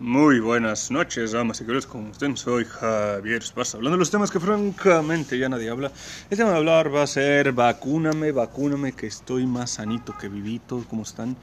[0.00, 4.32] Muy buenas noches, damas y caballeros, como estén, soy Javier Esparza, hablando de los temas
[4.32, 5.92] que francamente ya nadie habla.
[6.28, 10.84] El tema de hablar va a ser vacúname, vacúname, que estoy más sanito que vivito,
[10.90, 11.36] ¿cómo están?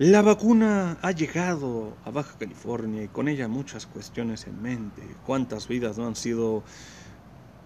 [0.00, 5.02] La vacuna ha llegado a Baja California y con ella muchas cuestiones en mente.
[5.24, 6.64] ¿Cuántas vidas no han sido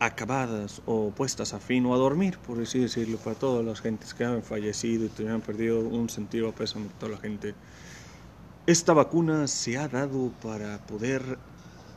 [0.01, 4.13] acabadas o puestas a fin o a dormir, por así decirlo, para todas las gentes
[4.13, 7.55] que han fallecido y que han perdido un sentido a pesar de toda la gente?
[8.65, 11.37] Esta vacuna se ha dado para poder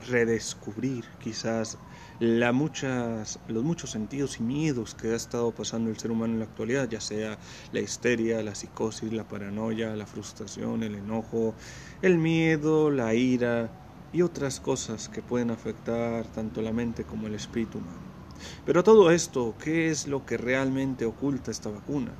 [0.09, 1.77] redescubrir quizás
[2.19, 6.89] los muchos sentidos y miedos que ha estado pasando el ser humano en la actualidad,
[6.89, 7.37] ya sea
[7.71, 11.53] la histeria, la psicosis, la paranoia, la frustración, el enojo,
[12.01, 13.69] el miedo, la ira
[14.11, 18.15] y otras cosas que pueden afectar tanto la mente como el espíritu humano.
[18.65, 22.11] Pero todo esto, ¿qué es lo que realmente oculta esta vacuna?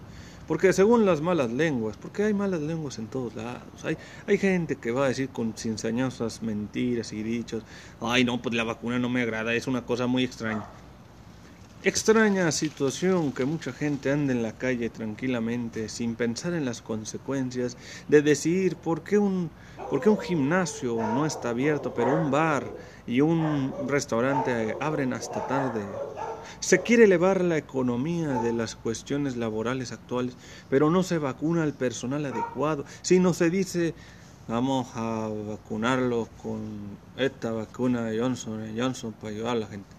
[0.47, 4.75] Porque según las malas lenguas, porque hay malas lenguas en todos lados, hay, hay gente
[4.75, 7.63] que va a decir con cinzañosas mentiras y dichos,
[7.99, 10.65] ay no, pues la vacuna no me agrada, es una cosa muy extraña.
[11.83, 17.77] Extraña situación que mucha gente anda en la calle tranquilamente sin pensar en las consecuencias
[18.07, 19.51] de decir por qué un,
[19.89, 22.65] por qué un gimnasio no está abierto, pero un bar
[23.05, 25.85] y un restaurante abren hasta tarde.
[26.59, 30.35] Se quiere elevar la economía de las cuestiones laborales actuales,
[30.69, 33.93] pero no se vacuna al personal adecuado, sino se dice
[34.47, 39.95] vamos a vacunarlo con esta vacuna de Johnson Johnson para ayudar a la gente.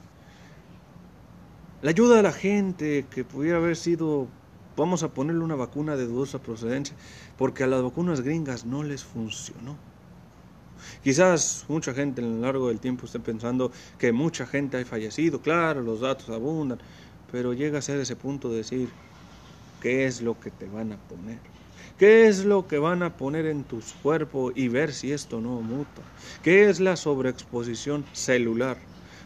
[1.82, 4.28] La ayuda a la gente que pudiera haber sido,
[4.76, 6.96] vamos a ponerle una vacuna de dudosa procedencia,
[7.36, 9.76] porque a las vacunas gringas no les funcionó.
[11.06, 15.40] Quizás mucha gente a lo largo del tiempo esté pensando que mucha gente ha fallecido,
[15.40, 16.80] claro, los datos abundan,
[17.30, 18.88] pero llega a ser ese punto de decir,
[19.80, 21.38] ¿qué es lo que te van a poner?
[21.96, 25.60] ¿Qué es lo que van a poner en tus cuerpos y ver si esto no
[25.60, 26.02] muta?
[26.42, 28.76] ¿Qué es la sobreexposición celular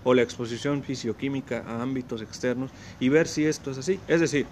[0.04, 2.70] o la exposición fisioquímica a ámbitos externos
[3.00, 3.98] y ver si esto es así?
[4.06, 4.44] Es decir,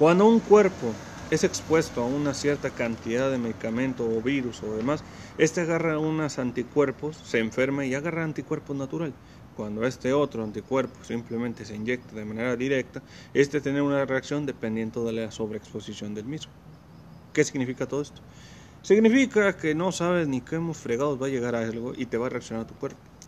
[0.00, 0.92] cuando un cuerpo
[1.30, 5.04] es expuesto a una cierta cantidad de medicamento o virus o demás,
[5.38, 9.14] este agarra unos anticuerpos, se enferma y agarra anticuerpos natural.
[9.56, 13.02] Cuando este otro anticuerpo simplemente se inyecta de manera directa,
[13.32, 16.52] este tiene una reacción dependiendo de la sobreexposición del mismo.
[17.32, 18.22] ¿Qué significa todo esto?
[18.82, 22.26] Significa que no sabes ni cómo fregados va a llegar a algo y te va
[22.26, 23.10] a reaccionar tu cuerpo.